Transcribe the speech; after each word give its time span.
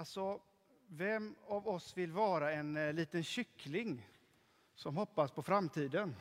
Alltså, 0.00 0.40
vem 0.88 1.34
av 1.46 1.68
oss 1.68 1.96
vill 1.96 2.12
vara 2.12 2.52
en 2.52 2.76
eh, 2.76 2.92
liten 2.92 3.24
kyckling 3.24 4.08
som 4.74 4.96
hoppas 4.96 5.30
på 5.30 5.42
framtiden? 5.42 6.16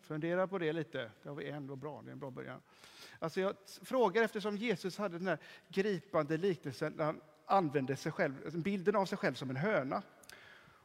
Fundera 0.00 0.46
på 0.46 0.58
det 0.58 0.72
lite. 0.72 1.10
Det 1.22 1.28
har 1.28 1.36
vi 1.36 1.48
en, 1.48 1.78
bra, 1.78 2.02
det 2.04 2.10
är 2.10 2.12
en 2.12 2.18
bra 2.18 2.30
början. 2.30 2.60
Alltså 3.18 3.40
jag 3.40 3.54
frågar 3.82 4.22
eftersom 4.22 4.56
Jesus 4.56 4.98
hade 4.98 5.18
den 5.18 5.26
här 5.26 5.38
gripande 5.68 6.36
liknelsen 6.36 6.92
när 6.92 7.04
han 7.04 7.20
använde 7.46 7.96
sig 7.96 8.12
själv, 8.12 8.34
alltså, 8.44 8.58
bilden 8.58 8.96
av 8.96 9.06
sig 9.06 9.18
själv 9.18 9.34
som 9.34 9.50
en 9.50 9.56
höna. 9.56 10.02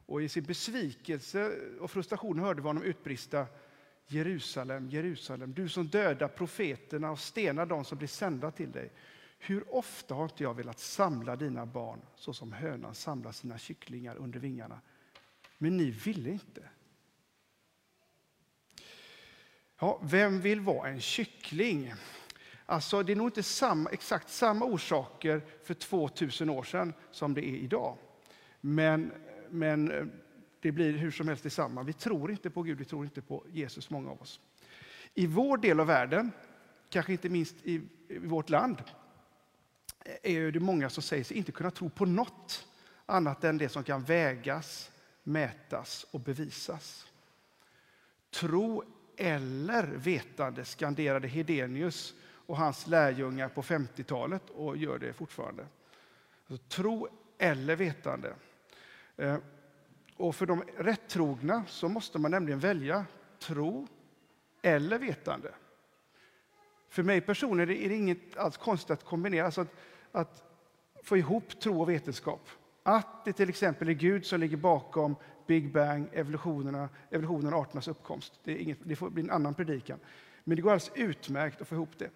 Och 0.06 0.22
i 0.22 0.30
sin 0.30 0.44
besvikelse 0.44 1.52
och 1.80 1.92
frustration 1.92 2.40
hörde 2.40 2.62
vi 2.62 2.68
honom 2.68 2.84
utbrista 2.84 3.46
Jerusalem, 4.08 4.90
Jerusalem, 4.90 5.54
du 5.54 5.70
som 5.70 5.88
dödar 5.88 6.28
profeterna 6.28 7.12
och 7.12 7.20
stenar 7.20 7.66
de 7.66 7.86
som 7.86 7.98
blir 7.98 8.08
sända 8.08 8.52
till 8.52 8.72
dig. 8.72 8.92
Hur 9.38 9.76
ofta 9.76 10.16
har 10.16 10.24
inte 10.24 10.44
jag 10.44 10.54
velat 10.54 10.80
samla 10.80 11.36
dina 11.36 11.66
barn 11.66 12.02
så 12.16 12.34
som 12.34 12.54
hönan 12.54 12.96
samlar 12.96 13.32
sina 13.32 13.58
kycklingar 13.58 14.16
under 14.16 14.40
vingarna? 14.40 14.82
Men 15.58 15.78
ni 15.78 15.92
ville 15.92 16.30
inte. 16.30 16.70
Ja, 19.80 20.00
vem 20.04 20.42
vill 20.42 20.60
vara 20.60 20.90
en 20.90 21.02
kyckling? 21.02 21.94
Alltså, 22.66 23.04
det 23.04 23.12
är 23.12 23.16
nog 23.16 23.28
inte 23.28 23.44
samma, 23.44 23.90
exakt 23.90 24.30
samma 24.30 24.66
orsaker 24.66 25.42
för 25.64 25.74
2000 25.74 26.50
år 26.50 26.64
sedan 26.64 26.94
som 27.12 27.34
det 27.34 27.46
är 27.46 27.56
idag. 27.56 27.98
Men, 28.62 29.12
men 29.50 29.92
eh, 29.92 30.06
det 30.60 30.72
blir 30.72 30.94
hur 30.94 31.12
som 31.12 31.28
helst 31.28 31.44
detsamma. 31.44 31.84
Vi 31.84 31.94
tror 31.94 32.32
inte 32.32 32.50
på 32.50 32.64
Gud, 32.64 32.78
vi 32.78 32.86
tror 32.86 33.06
inte 33.06 33.22
på 33.22 33.44
Jesus, 33.52 33.90
många 33.90 34.12
av 34.12 34.22
oss. 34.22 34.40
I 35.14 35.28
vår 35.28 35.58
del 35.58 35.80
av 35.80 35.88
världen, 35.88 36.32
kanske 36.90 37.12
inte 37.12 37.30
minst 37.30 37.56
i, 37.64 37.82
i 38.08 38.18
vårt 38.18 38.50
land, 38.50 38.84
är 40.24 40.52
det 40.52 40.60
många 40.60 40.90
som 40.90 41.04
säger 41.04 41.24
sig 41.24 41.38
inte 41.38 41.52
kunna 41.52 41.72
tro 41.72 41.90
på 41.90 42.06
något 42.06 42.68
annat 43.06 43.44
än 43.44 43.58
det 43.58 43.70
som 43.70 43.84
kan 43.84 44.04
vägas, 44.04 44.92
mätas 45.24 46.06
och 46.12 46.20
bevisas. 46.20 47.08
Tro 48.32 48.84
eller 49.18 49.84
vetande 49.84 50.66
skanderade 50.66 51.28
Hedenius 51.28 52.14
och 52.24 52.58
hans 52.58 52.88
lärjungar 52.88 53.50
på 53.50 53.62
50-talet 53.62 54.50
och 54.50 54.78
gör 54.78 55.00
det 55.00 55.14
fortfarande. 55.14 55.68
Alltså, 56.48 56.68
tro 56.68 57.08
eller 57.38 57.76
vetande. 57.76 58.34
Eh, 59.18 59.38
och 60.18 60.36
för 60.36 60.46
de 60.46 60.64
rättrogna 60.78 61.64
så 61.68 61.90
måste 61.90 62.20
man 62.20 62.32
nämligen 62.32 62.60
välja 62.60 63.06
tro 63.40 63.88
eller 64.62 65.00
vetande. 65.00 65.52
För 66.90 67.04
mig 67.04 67.22
personligen 67.22 67.84
är 67.84 67.90
det 67.90 67.96
inget 67.96 68.38
alls 68.38 68.58
konstigt 68.58 68.92
att 68.92 69.04
kombinera, 69.04 69.46
alltså 69.46 69.62
att, 69.62 69.74
att 70.16 70.44
få 71.04 71.18
ihop 71.18 71.60
tro 71.60 71.82
och 71.82 71.90
vetenskap. 71.90 72.50
Att 72.84 73.26
det 73.26 73.34
till 73.34 73.50
exempel 73.50 73.90
är 73.90 73.94
Gud 73.94 74.26
som 74.26 74.40
ligger 74.40 74.58
bakom 74.58 75.16
Big 75.48 75.74
Bang, 75.74 76.10
evolutionerna, 76.14 76.90
evolutionen 77.10 77.54
och 77.54 77.60
arternas 77.60 77.88
uppkomst. 77.88 78.40
Det, 78.44 78.52
är 78.52 78.58
inget, 78.58 78.78
det 78.84 78.96
får 78.96 79.10
bli 79.10 79.24
en 79.24 79.32
annan 79.32 79.54
predikan. 79.54 80.00
Men 80.44 80.56
det 80.56 80.62
går 80.62 80.72
alldeles 80.72 80.92
utmärkt 80.96 81.62
att 81.62 81.68
få 81.68 81.76
ihop 81.76 81.90
det. 81.98 82.10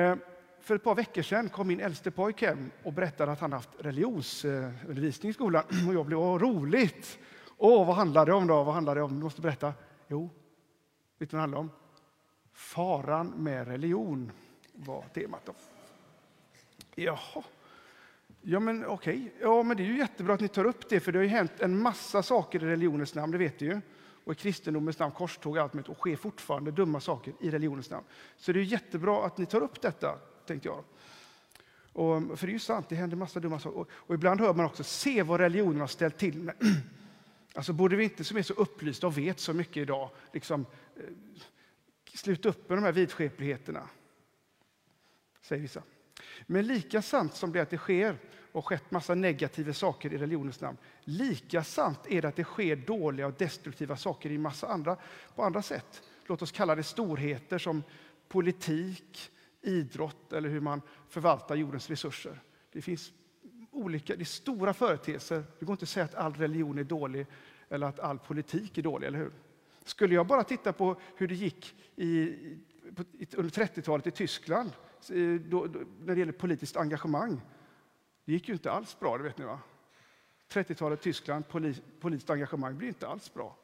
Eh, 0.00 0.16
för 0.60 0.74
ett 0.74 0.84
par 0.84 0.94
veckor 0.94 1.22
sedan 1.22 1.48
kom 1.48 1.68
min 1.68 1.80
äldste 1.80 2.10
pojk 2.10 2.42
hem 2.42 2.70
och 2.82 2.92
berättade 2.92 3.32
att 3.32 3.40
han 3.40 3.52
haft 3.52 3.70
religionsundervisning 3.78 5.30
i 5.30 5.32
skolan. 5.32 5.64
Och 5.88 5.94
jag 5.94 6.06
blev 6.06 6.18
åh, 6.18 6.38
roligt! 6.38 7.18
Åh, 7.56 7.86
vad 7.86 7.96
handlar 7.96 8.26
det 8.26 8.32
om 8.32 8.46
då? 8.46 8.64
Vad 8.64 8.74
handlar 8.74 8.94
det 8.94 9.02
om? 9.02 9.14
Du 9.14 9.22
måste 9.22 9.40
berätta. 9.40 9.74
Jo, 10.08 10.30
vet 11.18 11.30
du 11.30 11.36
vad 11.36 11.38
det 11.38 11.40
handlar 11.40 11.58
om? 11.58 11.70
Faran 12.52 13.28
med 13.28 13.68
religion 13.68 14.32
var 14.72 15.04
temat. 15.14 15.42
Då. 15.44 15.52
Jaha. 17.04 17.44
Ja, 18.42 18.60
men 18.60 18.86
okej. 18.86 19.16
Okay. 19.16 19.30
Ja, 19.40 19.62
men 19.62 19.76
det 19.76 19.82
är 19.82 19.86
ju 19.86 19.98
jättebra 19.98 20.34
att 20.34 20.40
ni 20.40 20.48
tar 20.48 20.64
upp 20.64 20.88
det, 20.88 21.00
för 21.00 21.12
det 21.12 21.18
har 21.18 21.24
ju 21.24 21.28
hänt 21.28 21.52
en 21.58 21.82
massa 21.82 22.22
saker 22.22 22.62
i 22.62 22.66
religionens 22.66 23.14
namn, 23.14 23.32
det 23.32 23.38
vet 23.38 23.58
du 23.58 23.66
ju. 23.66 23.80
Och 24.24 24.32
i 24.32 24.36
kristendomens 24.36 24.98
namn, 24.98 25.12
korståg 25.12 25.56
och 25.56 25.62
allt 25.62 25.74
möjligt, 25.74 25.88
och 25.88 25.96
sker 25.96 26.16
fortfarande 26.16 26.70
dumma 26.70 27.00
saker 27.00 27.34
i 27.40 27.50
religionens 27.50 27.90
namn. 27.90 28.06
Så 28.36 28.52
det 28.52 28.60
är 28.60 28.62
jättebra 28.62 29.26
att 29.26 29.38
ni 29.38 29.46
tar 29.46 29.60
upp 29.60 29.80
detta, 29.80 30.18
tänkte 30.46 30.68
jag. 30.68 30.84
Och, 31.92 32.38
för 32.38 32.46
det 32.46 32.50
är 32.50 32.54
ju 32.54 32.58
sant, 32.58 32.88
det 32.88 32.94
händer 32.94 33.16
massa 33.16 33.40
dumma 33.40 33.60
saker. 33.60 33.78
Och, 33.78 33.88
och 33.92 34.14
ibland 34.14 34.40
hör 34.40 34.54
man 34.54 34.66
också, 34.66 34.84
se 34.84 35.22
vad 35.22 35.40
religionen 35.40 35.80
har 35.80 35.86
ställt 35.86 36.18
till 36.18 36.42
med. 36.42 36.54
Alltså 37.54 37.72
borde 37.72 37.96
vi 37.96 38.04
inte, 38.04 38.24
som 38.24 38.36
är 38.36 38.42
så 38.42 38.54
upplysta 38.54 39.06
och 39.06 39.18
vet 39.18 39.40
så 39.40 39.52
mycket 39.52 39.76
idag, 39.76 40.10
liksom, 40.32 40.66
eh, 40.96 41.02
sluta 42.14 42.48
upp 42.48 42.68
med 42.68 42.78
de 42.78 42.84
här 42.84 42.92
vidskepligheterna? 42.92 43.88
Säger 45.42 45.62
vissa. 45.62 45.82
Men 46.46 46.66
lika 46.66 47.02
sant 47.02 47.34
som 47.34 47.52
det 47.52 47.60
att 47.60 47.70
det 47.70 47.78
sker 47.78 48.18
och 48.52 48.66
skett 48.66 48.90
massa 48.90 49.14
negativa 49.14 49.72
saker 49.72 50.12
i 50.12 50.18
religionens 50.18 50.60
namn, 50.60 50.78
lika 51.04 51.64
sant 51.64 52.00
är 52.08 52.22
det 52.22 52.28
att 52.28 52.36
det 52.36 52.44
sker 52.44 52.76
dåliga 52.76 53.26
och 53.26 53.34
destruktiva 53.38 53.96
saker 53.96 54.30
i 54.30 54.38
massa 54.38 54.66
andra, 54.66 54.96
på 55.34 55.42
andra 55.42 55.62
sätt. 55.62 56.02
Låt 56.26 56.42
oss 56.42 56.52
kalla 56.52 56.74
det 56.74 56.82
storheter 56.82 57.58
som 57.58 57.82
politik, 58.28 59.30
idrott 59.62 60.32
eller 60.32 60.48
hur 60.48 60.60
man 60.60 60.82
förvaltar 61.08 61.56
jordens 61.56 61.90
resurser. 61.90 62.40
Det 62.72 62.82
finns 62.82 63.12
olika, 63.70 64.16
det 64.16 64.22
är 64.22 64.24
stora 64.24 64.74
företeelser. 64.74 65.44
Det 65.58 65.64
går 65.64 65.72
inte 65.72 65.82
att 65.82 65.88
säga 65.88 66.04
att 66.04 66.14
all 66.14 66.34
religion 66.34 66.78
är 66.78 66.84
dålig 66.84 67.26
eller 67.68 67.86
att 67.86 68.00
all 68.00 68.18
politik 68.18 68.78
är 68.78 68.82
dålig, 68.82 69.06
eller 69.06 69.18
hur? 69.18 69.32
Skulle 69.84 70.14
jag 70.14 70.26
bara 70.26 70.44
titta 70.44 70.72
på 70.72 71.00
hur 71.16 71.28
det 71.28 71.34
gick 71.34 71.74
i, 71.96 72.36
under 73.36 73.50
30-talet 73.50 74.06
i 74.06 74.10
Tyskland 74.10 74.70
Eh, 75.10 75.40
då, 75.40 75.66
då, 75.66 75.80
när 76.00 76.14
det 76.14 76.20
gäller 76.20 76.32
politiskt 76.32 76.76
engagemang. 76.76 77.40
Det 78.24 78.32
gick 78.32 78.48
ju 78.48 78.54
inte 78.54 78.70
alls 78.70 79.00
bra, 79.00 79.16
det 79.18 79.22
vet 79.22 79.38
ni 79.38 79.44
va? 79.44 79.60
30-talet 80.52 81.00
Tyskland, 81.00 81.48
poli, 81.48 81.74
politiskt 82.00 82.30
engagemang 82.30 82.78
blir 82.78 82.88
inte 82.88 83.08
alls 83.08 83.34
bra. 83.34 83.56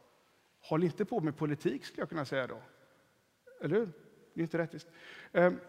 Håll 0.61 0.85
inte 0.85 1.05
på 1.05 1.21
med 1.21 1.37
politik, 1.37 1.85
skulle 1.85 2.03
jag 2.03 2.09
kunna 2.09 2.25
säga 2.25 2.47
då. 2.47 2.63
Eller 3.61 3.77
hur? 3.77 3.93
Det 4.35 4.41
är 4.41 4.43
inte 4.43 4.59
rättvist. 4.59 4.89
Ehm, 5.33 5.61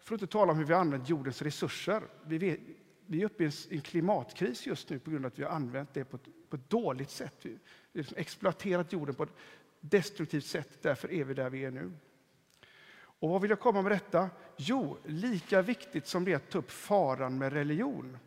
för 0.00 0.14
att 0.14 0.22
inte 0.22 0.32
tala 0.32 0.52
om 0.52 0.58
hur 0.58 0.64
vi 0.64 0.72
har 0.72 0.80
använt 0.80 1.08
jordens 1.08 1.42
resurser. 1.42 2.02
Vi, 2.24 2.38
vet, 2.38 2.60
vi 3.06 3.20
är 3.20 3.26
uppe 3.26 3.44
i 3.44 3.50
en 3.70 3.80
klimatkris 3.80 4.66
just 4.66 4.90
nu 4.90 4.98
på 4.98 5.10
grund 5.10 5.24
av 5.24 5.32
att 5.32 5.38
vi 5.38 5.42
har 5.42 5.50
använt 5.50 5.94
det 5.94 6.04
på 6.04 6.16
ett, 6.16 6.28
på 6.48 6.56
ett 6.56 6.70
dåligt 6.70 7.10
sätt. 7.10 7.36
Vi 7.42 7.50
har 7.50 7.58
liksom 7.92 8.16
exploaterat 8.16 8.92
jorden 8.92 9.14
på 9.14 9.22
ett 9.22 9.34
destruktivt 9.80 10.46
sätt. 10.46 10.82
Därför 10.82 11.12
är 11.12 11.24
vi 11.24 11.34
där 11.34 11.50
vi 11.50 11.64
är 11.64 11.70
nu. 11.70 11.92
Och 13.24 13.30
vad 13.30 13.40
vill 13.40 13.50
jag 13.50 13.60
komma 13.60 13.82
med 13.82 13.92
detta? 13.92 14.30
Jo, 14.56 14.98
lika 15.04 15.62
viktigt 15.62 16.06
som 16.06 16.24
det 16.24 16.32
är 16.32 16.36
att 16.36 16.50
ta 16.50 16.58
upp 16.58 16.70
faran 16.70 17.38
med 17.38 17.52
religion, 17.52 18.18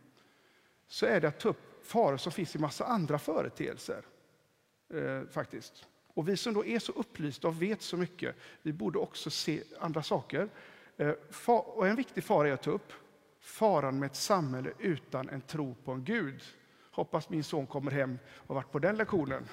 så 0.87 1.05
är 1.05 1.21
det 1.21 1.27
att 1.27 1.39
ta 1.39 1.49
upp 1.49 1.85
faror 1.85 2.17
som 2.17 2.31
finns 2.31 2.55
i 2.55 2.59
massa 2.59 2.85
andra 2.85 3.19
företeelser. 3.19 4.05
Eh, 4.93 5.21
faktiskt. 5.31 5.85
Och 6.13 6.29
vi 6.29 6.37
som 6.37 6.53
då 6.53 6.65
är 6.65 6.79
så 6.79 6.91
upplysta 6.91 7.47
och 7.47 7.61
vet 7.61 7.81
så 7.81 7.97
mycket, 7.97 8.35
vi 8.61 8.73
borde 8.73 8.99
också 8.99 9.29
se 9.29 9.63
andra 9.79 10.03
saker. 10.03 10.49
Eh, 10.97 11.13
och 11.47 11.87
en 11.87 11.95
viktig 11.95 12.23
fara 12.23 12.47
är 12.47 12.53
att 12.53 12.63
ta 12.63 12.71
upp 12.71 12.93
faran 13.39 13.99
med 13.99 14.07
ett 14.07 14.15
samhälle 14.15 14.71
utan 14.79 15.29
en 15.29 15.41
tro 15.41 15.75
på 15.83 15.91
en 15.91 16.03
Gud. 16.03 16.43
Hoppas 16.91 17.29
min 17.29 17.43
son 17.43 17.67
kommer 17.67 17.91
hem 17.91 18.19
och 18.33 18.55
varit 18.55 18.71
på 18.71 18.79
den 18.79 18.95
lektionen. 18.95 19.47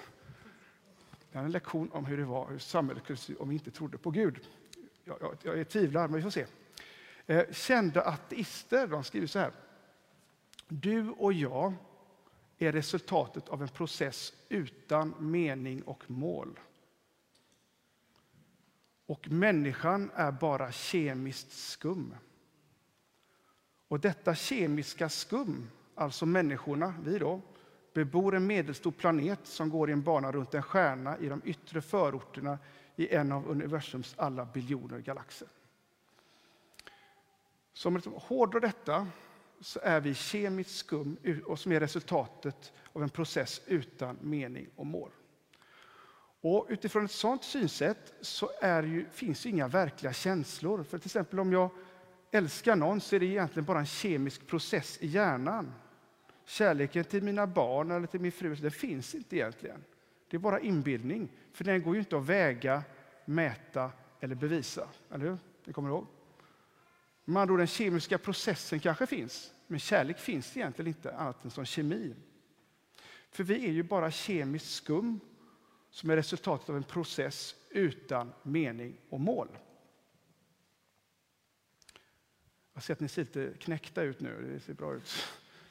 Det 1.33 1.39
är 1.39 1.43
en 1.43 1.53
lektion 1.53 1.91
om 1.93 2.05
hur 2.05 2.17
det 2.17 2.25
var, 2.25 2.51
hur 2.51 2.59
samhället 2.59 3.05
kunde 3.05 3.23
se 3.23 3.35
om 3.35 3.49
vi 3.49 3.55
inte 3.55 3.71
trodde 3.71 3.99
på 3.99 4.11
Gud 4.11 4.41
jag, 5.05 5.19
jag, 5.21 5.37
jag 5.43 5.59
är 5.59 5.65
tvivlar, 5.65 6.09
men 6.09 6.17
vi 6.17 6.23
får 6.23 6.31
se. 6.31 6.47
Eh, 7.27 7.45
kända 7.53 8.03
ateister 8.03 8.87
de 8.87 9.05
skriver 9.05 9.27
så 9.27 9.39
här. 9.39 9.53
Du 10.69 11.11
och 11.11 11.33
jag 11.33 11.75
är 12.59 12.73
resultatet 12.73 13.49
av 13.49 13.63
en 13.63 13.69
process 13.69 14.33
utan 14.49 15.15
mening 15.19 15.83
och 15.83 16.11
mål. 16.11 16.61
Och 19.07 19.31
människan 19.31 20.11
är 20.15 20.33
bara 20.33 20.73
kemiskt 20.73 21.53
skum. 21.53 22.15
Och 23.89 24.01
detta 24.01 24.35
kemiska 24.35 25.09
skum, 25.09 25.71
alltså 25.95 26.27
människorna, 26.27 26.95
vi 27.05 27.19
då, 27.19 27.41
bebor 27.95 28.35
en 28.35 28.47
medelstor 28.47 28.91
planet 28.91 29.41
som 29.43 29.71
går 29.71 29.91
i 29.91 29.93
en 29.93 30.03
bana 30.03 30.33
runt 30.33 30.55
en 30.55 30.63
stjärna 30.63 31.19
i 31.19 31.29
de 31.29 31.43
yttre 31.45 31.83
förorterna 31.83 32.59
i 32.97 33.15
en 33.15 33.33
av 33.33 33.49
universums 33.51 34.15
alla 34.19 34.45
biljoner 34.45 34.99
galaxer. 34.99 35.49
Så 37.73 37.89
om 37.89 37.93
man 37.93 38.03
hårdrar 38.17 38.61
detta 38.61 39.09
så 39.61 39.81
är 39.83 40.01
vi 40.01 40.15
kemiskt 40.15 40.77
skum 40.77 41.17
och 41.47 41.59
som 41.59 41.73
är 41.73 41.81
resultatet 41.81 42.73
av 42.93 43.03
en 43.03 43.11
process 43.11 43.61
utan 43.67 44.19
mening 44.21 44.69
och 44.77 44.87
mål. 44.87 45.11
Och 46.41 46.67
utifrån 46.69 47.05
ett 47.05 47.11
sådant 47.11 47.45
synsätt 47.45 48.15
så 48.21 48.51
ju, 48.63 49.07
finns 49.11 49.47
inga 49.47 49.69
verkliga 49.69 50.13
känslor. 50.13 50.83
För 50.83 50.99
till 50.99 51.07
exempel 51.07 51.41
om 51.41 51.53
jag 51.53 51.71
älskar 52.31 52.77
någon 52.77 53.01
så 53.01 53.17
är 53.17 53.21
det 53.21 53.27
egentligen 53.27 53.65
bara 53.65 53.79
en 53.79 53.87
kemisk 53.87 54.47
process 54.47 54.99
i 55.01 55.07
hjärnan. 55.07 55.75
Kärleken 56.45 57.05
till 57.05 57.23
mina 57.23 57.47
barn 57.47 57.91
eller 57.91 58.07
till 58.07 58.21
min 58.21 58.33
fru, 58.33 58.55
det 58.55 58.71
finns 58.71 59.15
inte 59.15 59.37
egentligen. 59.37 59.85
Det 60.35 60.39
är 60.39 60.41
bara 60.41 60.61
inbildning, 60.61 61.29
för 61.53 61.65
den 61.65 61.83
går 61.83 61.95
ju 61.95 62.01
inte 62.01 62.17
att 62.17 62.27
väga, 62.27 62.83
mäta 63.25 63.93
eller 64.21 64.35
bevisa. 64.35 64.89
Eller 65.11 65.25
hur? 65.25 65.39
Ni 65.65 65.73
kommer 65.73 65.89
ihåg? 65.89 66.07
Man 67.25 67.49
då 67.49 67.57
den 67.57 67.67
kemiska 67.67 68.19
processen 68.19 68.81
kanske 68.81 69.07
finns, 69.07 69.55
men 69.67 69.79
kärlek 69.79 70.19
finns 70.19 70.57
egentligen 70.57 70.89
inte 70.89 71.17
annat 71.17 71.45
än 71.45 71.51
som 71.51 71.65
kemi. 71.65 72.15
För 73.31 73.45
vi 73.45 73.67
är 73.67 73.73
ju 73.73 73.83
bara 73.83 74.11
kemiskt 74.11 74.71
skum 74.71 75.21
som 75.91 76.11
är 76.11 76.17
resultatet 76.17 76.69
av 76.69 76.77
en 76.77 76.85
process 76.85 77.57
utan 77.71 78.33
mening 78.43 79.01
och 79.09 79.21
mål. 79.21 79.49
Jag 82.73 82.83
ser 82.83 82.93
att 82.93 83.01
ni 83.01 83.09
ser 83.09 83.23
lite 83.23 83.53
knäckta 83.61 84.03
ut 84.03 84.21
nu. 84.21 84.53
Det 84.55 84.61
ser 84.61 84.75
bra 84.75 84.95
ut. 84.95 85.09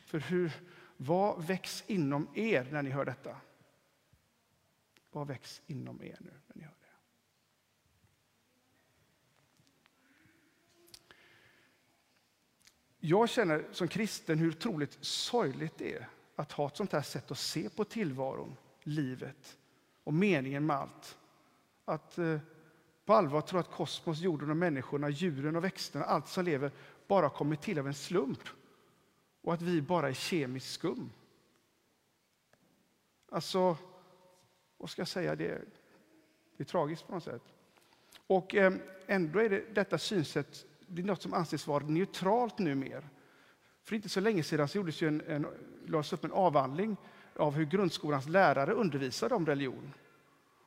För 0.06 0.20
hur, 0.20 0.52
vad 0.98 1.46
väcks 1.46 1.84
inom 1.88 2.28
er 2.34 2.68
när 2.72 2.82
ni 2.82 2.90
hör 2.90 3.06
detta? 3.06 3.38
Vad 5.14 5.28
väcks 5.28 5.62
inom 5.68 6.04
er 6.04 6.18
nu 6.20 6.32
när 6.48 6.56
ni 6.56 6.64
hör 6.64 6.76
det? 6.80 6.88
Jag 13.00 13.30
känner 13.30 13.66
som 13.72 13.88
kristen 13.88 14.40
hur 14.40 14.50
otroligt 14.50 14.98
sorgligt 15.02 15.78
det 15.78 15.94
är 15.94 16.10
att 16.36 16.52
ha 16.52 16.68
ett 16.68 16.78
sånt 16.78 16.92
här 16.92 17.02
sätt 17.02 17.32
att 17.32 17.38
se 17.38 17.70
på 17.70 17.84
tillvaron, 17.84 18.56
livet 18.84 19.58
och 20.04 20.14
meningen 20.14 20.66
med 20.66 20.76
allt. 20.76 21.18
Att 21.86 22.18
eh, 22.18 22.40
på 23.06 23.14
allvar 23.14 23.42
tro 23.42 23.60
att 23.60 23.72
kosmos, 23.72 24.20
jorden 24.20 24.50
och 24.50 24.58
människorna, 24.58 25.10
djuren 25.10 25.56
och 25.56 25.64
växterna, 25.64 26.06
allt 26.06 26.28
som 26.28 26.46
lever, 26.46 26.72
bara 27.08 27.30
kommit 27.30 27.62
till 27.62 27.80
av 27.80 27.88
en 27.88 27.94
slump. 27.94 28.50
Och 29.42 29.54
att 29.54 29.62
vi 29.62 29.82
bara 29.82 30.10
är 30.10 30.14
kemiskt 30.14 30.72
skum. 30.72 31.10
Alltså, 33.32 33.78
vad 34.84 34.90
ska 34.90 35.02
jag 35.02 35.08
säga? 35.08 35.36
Det, 35.36 35.62
det 36.58 36.64
är 36.64 36.66
tragiskt 36.66 37.08
på 37.08 37.14
något 37.14 37.24
sätt. 37.24 37.42
Och 38.28 38.56
eh, 38.56 38.74
ändå 39.08 39.40
är 39.40 39.50
det, 39.50 39.76
detta 39.76 39.98
synsätt 39.98 40.66
det 40.88 41.02
är 41.02 41.06
något 41.06 41.22
som 41.22 41.34
anses 41.34 41.68
vara 41.68 41.86
neutralt 41.86 42.60
numera. 42.60 43.04
För 43.84 43.96
inte 43.96 44.10
så 44.10 44.20
länge 44.20 44.44
sedan 44.44 44.68
så 44.68 44.78
gjordes 44.78 45.02
ju 45.02 45.08
en, 45.08 45.22
en, 45.28 45.48
lades 45.86 46.14
upp 46.14 46.24
en 46.24 46.32
avhandling 46.32 46.98
av 47.36 47.54
hur 47.54 47.66
grundskolans 47.66 48.28
lärare 48.28 48.72
undervisade 48.72 49.36
om 49.36 49.46
religion. 49.46 49.94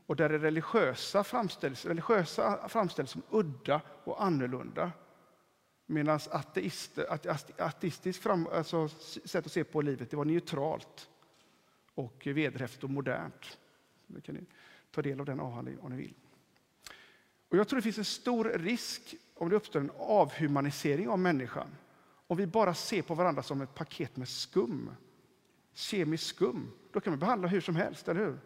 Och 0.06 0.16
där 0.16 0.28
det 0.28 0.38
religiösa 0.38 1.24
framställs, 1.24 1.86
religiösa 1.86 2.68
framställs 2.68 3.10
som 3.10 3.22
udda 3.30 3.80
och 4.04 4.24
annorlunda. 4.24 4.92
Medan 5.86 6.20
ateistiskt 7.58 8.22
fram, 8.22 8.46
alltså, 8.52 8.88
sätt 9.24 9.46
att 9.46 9.52
se 9.52 9.64
på 9.64 9.80
livet 9.80 10.10
det 10.10 10.16
var 10.16 10.24
neutralt 10.24 11.08
och 11.94 12.26
vederhäftigt 12.26 12.84
och 12.84 12.90
modernt. 12.90 13.58
Nu 14.06 14.20
kan 14.20 14.34
ni 14.34 14.44
ta 14.90 15.02
del 15.02 15.20
av 15.20 15.26
den 15.26 15.40
avhandlingen 15.40 15.80
om 15.80 15.90
ni 15.90 15.96
vill. 15.96 16.14
Och 17.48 17.56
jag 17.56 17.68
tror 17.68 17.76
det 17.76 17.82
finns 17.82 17.98
en 17.98 18.04
stor 18.04 18.44
risk 18.44 19.14
om 19.34 19.48
det 19.48 19.56
uppstår 19.56 19.80
en 19.80 19.90
avhumanisering 19.96 21.08
av 21.08 21.18
människan. 21.18 21.68
Om 22.26 22.36
vi 22.36 22.46
bara 22.46 22.74
ser 22.74 23.02
på 23.02 23.14
varandra 23.14 23.42
som 23.42 23.60
ett 23.60 23.74
paket 23.74 24.16
med 24.16 24.28
skum, 24.28 24.90
kemiskt 25.72 26.26
skum, 26.26 26.72
då 26.92 27.00
kan 27.00 27.12
vi 27.12 27.16
behandla 27.16 27.48
hur 27.48 27.60
som 27.60 27.76
helst, 27.76 28.08
eller 28.08 28.20
hur? 28.20 28.38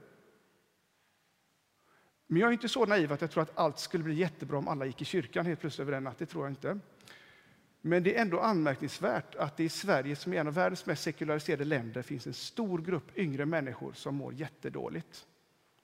Men 2.27 2.41
jag 2.41 2.49
är 2.49 2.53
inte 2.53 2.69
så 2.69 2.87
naiv 2.87 3.13
att 3.13 3.21
jag 3.21 3.31
tror 3.31 3.43
att 3.43 3.59
allt 3.59 3.79
skulle 3.79 4.05
bli 4.05 4.15
jättebra 4.15 4.59
om 4.59 4.69
alla 4.69 4.87
gick 4.87 5.03
i 5.03 5.05
kyrkan 5.05 5.47
helt 5.47 5.61
plötsligt 5.61 5.89
över 5.89 5.93
en 5.93 6.05
natt. 6.05 6.19
Det 6.19 6.27
tror 6.27 6.45
jag 6.45 6.53
inte. 6.53 6.79
Men 7.81 8.03
det 8.03 8.17
är 8.17 8.23
ändå 8.23 8.41
anmärkningsvärt 8.41 9.35
att 9.35 9.57
det 9.57 9.65
i 9.65 9.69
Sverige, 9.69 10.17
som 10.17 10.33
är 10.33 10.37
en 10.37 10.47
av 10.47 10.55
världens 10.55 10.87
mest 10.87 11.03
sekulariserade 11.03 11.65
länder, 11.65 12.03
finns 12.03 12.27
en 12.27 12.35
stor 12.35 12.79
grupp 12.79 13.19
yngre 13.19 13.47
människor 13.47 13.93
som 13.93 14.15
mår 14.15 14.35
jättedåligt. 14.35 15.27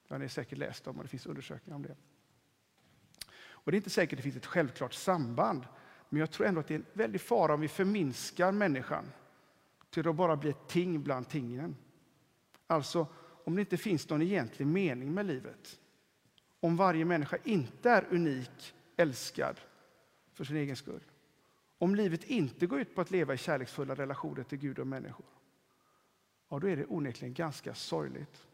Det 0.09 0.15
har 0.15 0.19
ni 0.19 0.29
säkert 0.29 0.59
läst 0.59 0.87
om 0.87 0.97
och 0.97 1.03
det 1.03 1.09
finns 1.09 1.27
undersökningar 1.27 1.77
om 1.77 1.83
det. 1.83 1.97
Och 3.49 3.73
det 3.73 3.77
är 3.77 3.79
inte 3.79 3.91
säkert 3.91 4.13
att 4.13 4.17
det 4.19 4.23
finns 4.23 4.37
ett 4.37 4.47
självklart 4.47 4.93
samband, 4.95 5.67
men 6.09 6.21
jag 6.21 6.31
tror 6.31 6.47
ändå 6.47 6.61
att 6.61 6.69
det 6.69 6.75
är 6.75 6.79
en 6.79 6.87
väldig 6.93 7.21
fara 7.21 7.55
om 7.55 7.61
vi 7.61 7.69
förminskar 7.69 8.53
människan 8.53 9.05
till 9.91 10.09
att 10.09 10.17
bara 10.17 10.37
bli 10.37 10.51
ett 10.51 10.69
ting 10.69 11.03
bland 11.03 11.29
tingen. 11.29 11.77
Alltså, 12.67 13.07
om 13.45 13.55
det 13.55 13.61
inte 13.61 13.77
finns 13.77 14.09
någon 14.09 14.23
egentlig 14.23 14.67
mening 14.67 15.15
med 15.15 15.27
livet. 15.27 15.81
Om 16.61 16.77
varje 16.77 17.05
människa 17.05 17.39
inte 17.45 17.91
är 17.91 18.07
unik, 18.11 18.75
älskad 18.97 19.61
för 20.33 20.45
sin 20.45 20.57
egen 20.57 20.77
skull. 20.77 21.03
Om 21.79 21.95
livet 21.95 22.25
inte 22.25 22.67
går 22.67 22.81
ut 22.81 22.95
på 22.95 23.01
att 23.01 23.11
leva 23.11 23.35
i 23.35 23.39
kärleksfulla 23.39 23.95
relationer 23.95 24.43
till 24.43 24.59
Gud 24.59 24.79
och 24.79 24.87
människor. 24.87 25.27
Ja, 26.49 26.59
då 26.59 26.69
är 26.69 26.77
det 26.77 26.87
onekligen 26.87 27.35
ganska 27.35 27.75
sorgligt. 27.75 28.46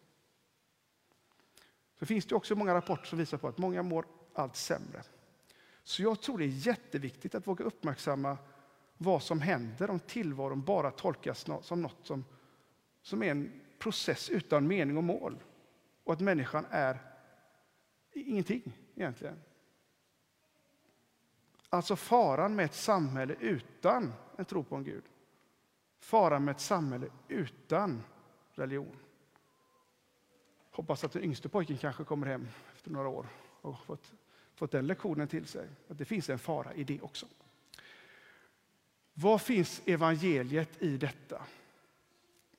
Så 2.03 2.07
finns 2.07 2.27
det 2.27 2.35
också 2.35 2.55
många 2.55 2.75
rapporter 2.75 3.07
som 3.07 3.19
visar 3.19 3.39
på 3.39 3.49
att 3.49 3.59
många 3.59 3.83
mår 3.83 4.07
allt 4.35 4.57
sämre. 4.57 5.03
Så 5.83 6.03
jag 6.03 6.21
tror 6.21 6.39
det 6.39 6.45
är 6.45 6.67
jätteviktigt 6.67 7.35
att 7.35 7.47
våga 7.47 7.65
uppmärksamma 7.65 8.39
vad 8.99 9.23
som 9.23 9.41
händer 9.41 9.91
om 9.91 10.01
tillvaron 10.01 10.65
bara 10.65 10.91
tolkas 10.91 11.47
som 11.63 11.83
något 11.83 12.07
som, 12.07 12.25
som 13.03 13.23
är 13.23 13.31
en 13.31 13.61
process 13.79 14.31
utan 14.31 14.67
mening 14.67 14.97
och 14.97 15.05
mål. 15.05 15.43
Och 16.05 16.13
att 16.13 16.21
människan 16.21 16.67
är 16.71 16.99
ingenting 18.13 18.73
egentligen. 18.95 19.41
Alltså 21.69 21.97
faran 21.97 22.55
med 22.55 22.65
ett 22.65 22.75
samhälle 22.75 23.37
utan 23.41 24.13
en 24.37 24.45
tro 24.45 24.65
på 24.65 24.77
en 24.77 24.85
Gud. 24.85 25.05
Faran 25.99 26.45
med 26.45 26.53
ett 26.53 26.61
samhälle 26.61 27.07
utan 27.29 28.03
religion. 28.55 28.97
Hoppas 30.73 31.05
att 31.05 31.13
den 31.13 31.25
yngste 31.25 31.49
pojken 31.49 31.79
kanske 31.79 32.05
kommer 32.05 32.27
hem 32.27 32.49
efter 32.75 32.91
några 32.91 33.09
år 33.09 33.27
och 33.61 33.85
fått, 33.85 34.13
fått 34.55 34.71
den 34.71 34.87
lektionen 34.87 35.29
till 35.29 35.47
sig. 35.47 35.69
Att 35.89 35.99
det 35.99 36.05
finns 36.05 36.31
en 36.31 36.39
fara 36.39 36.75
i 36.75 36.85
det 36.85 37.01
också. 37.01 37.27
Var 39.15 39.39
finns 39.39 39.83
evangeliet 39.87 40.83
i 40.83 40.97
detta? 40.97 41.47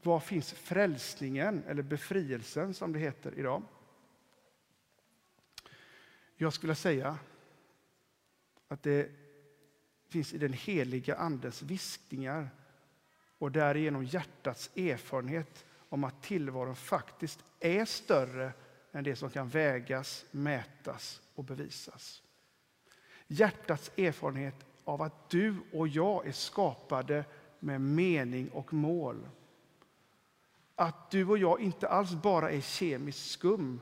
Var 0.01 0.19
finns 0.19 0.53
frälsningen, 0.53 1.63
eller 1.67 1.83
befrielsen 1.83 2.73
som 2.73 2.93
det 2.93 2.99
heter 2.99 3.33
idag? 3.39 3.63
Jag 6.35 6.53
skulle 6.53 6.75
säga 6.75 7.17
att 8.67 8.83
det 8.83 9.11
finns 10.07 10.33
i 10.33 10.37
den 10.37 10.53
heliga 10.53 11.15
Andens 11.15 11.61
viskningar 11.61 12.49
och 13.37 13.51
därigenom 13.51 14.05
hjärtats 14.05 14.71
erfarenhet 14.75 15.65
om 15.93 16.03
att 16.03 16.21
tillvaron 16.21 16.75
faktiskt 16.75 17.43
är 17.59 17.85
större 17.85 18.53
än 18.91 19.03
det 19.03 19.15
som 19.15 19.29
kan 19.29 19.49
vägas, 19.49 20.25
mätas 20.31 21.21
och 21.35 21.43
bevisas. 21.43 22.21
Hjärtats 23.27 23.91
erfarenhet 23.97 24.55
av 24.83 25.01
att 25.01 25.29
du 25.29 25.55
och 25.73 25.87
jag 25.87 26.27
är 26.27 26.31
skapade 26.31 27.25
med 27.59 27.81
mening 27.81 28.49
och 28.49 28.73
mål. 28.73 29.29
Att 30.75 31.11
du 31.11 31.25
och 31.27 31.37
jag 31.37 31.61
inte 31.61 31.87
alls 31.87 32.11
bara 32.11 32.51
är 32.51 32.61
kemiskt 32.61 33.31
skum 33.31 33.81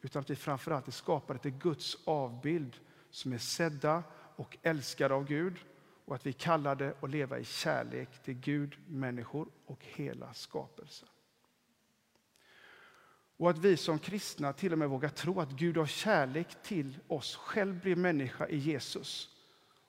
utan 0.00 0.20
att 0.20 0.30
vi 0.30 0.36
framförallt 0.36 0.88
är 0.88 0.92
skapade 0.92 1.38
till 1.38 1.58
Guds 1.58 1.96
avbild 2.04 2.76
som 3.10 3.32
är 3.32 3.38
sedda 3.38 4.02
och 4.36 4.58
älskade 4.62 5.14
av 5.14 5.24
Gud 5.24 5.56
och 6.04 6.14
att 6.14 6.26
vi 6.26 6.30
är 6.30 6.34
kallade 6.34 6.94
att 7.00 7.10
leva 7.10 7.38
i 7.38 7.44
kärlek 7.44 8.22
till 8.22 8.34
Gud, 8.34 8.76
människor 8.86 9.48
och 9.66 9.84
hela 9.84 10.34
skapelsen. 10.34 11.08
Och 13.40 13.50
att 13.50 13.58
vi 13.58 13.76
som 13.76 13.98
kristna 13.98 14.52
till 14.52 14.72
och 14.72 14.78
med 14.78 14.88
vågar 14.88 15.08
tro 15.08 15.40
att 15.40 15.50
Gud 15.50 15.76
har 15.76 15.86
kärlek 15.86 16.62
till 16.62 16.98
oss, 17.06 17.36
själv 17.36 17.80
blev 17.80 17.98
människa 17.98 18.48
i 18.48 18.56
Jesus. 18.56 19.36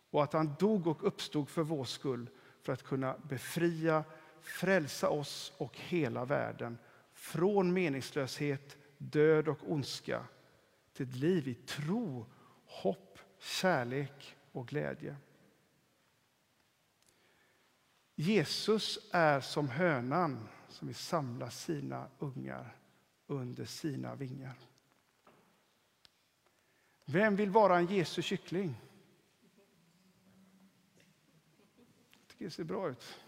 Och 0.10 0.24
att 0.24 0.34
han 0.34 0.56
dog 0.60 0.88
och 0.88 1.08
uppstod 1.08 1.50
för 1.50 1.64
vår 1.64 1.86
skull 1.86 2.30
för 2.62 2.74
att 2.74 2.84
kunna 2.84 3.18
befria, 3.30 4.04
frälsa 4.42 5.10
oss 5.10 5.54
och 5.58 5.78
hela 5.78 6.26
världen 6.26 6.78
från 7.14 7.74
meningslöshet, 7.74 8.78
död 8.98 9.48
och 9.48 9.72
ondska 9.72 10.26
till 10.94 11.10
ett 11.10 11.16
liv 11.16 11.48
i 11.48 11.54
tro, 11.54 12.26
hopp, 12.66 13.20
kärlek 13.40 14.36
och 14.52 14.68
glädje. 14.68 15.16
Jesus 18.16 19.10
är 19.12 19.42
som 19.42 19.70
hönan 19.70 20.48
som 20.70 20.88
vill 20.88 20.96
samla 20.96 21.50
sina 21.50 22.08
ungar 22.20 22.76
under 23.32 23.66
sina 23.66 24.16
vingar. 24.16 24.56
Vem 27.06 27.36
vill 27.36 27.50
vara 27.50 27.78
en 27.78 27.86
Jesu 27.86 28.22
kyckling? 28.22 28.76
Jag 32.12 32.28
tycker 32.28 32.46
det 32.46 32.52
ser 32.52 32.64
bra 32.64 32.90
ut. 32.90 33.20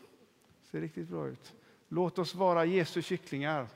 Det 0.61 0.67
ser 0.67 0.81
riktigt 0.81 1.09
bra 1.09 1.27
ut. 1.27 1.53
Låt 1.87 2.19
oss 2.19 2.35
vara 2.35 2.65
Jesu 2.65 3.01
kycklingar. 3.01 3.67